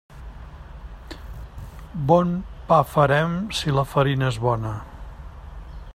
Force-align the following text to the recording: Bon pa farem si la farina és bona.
Bon 2.11 2.33
pa 2.71 2.81
farem 2.95 3.37
si 3.59 3.77
la 3.79 3.87
farina 3.93 4.33
és 4.33 4.41
bona. 4.51 4.77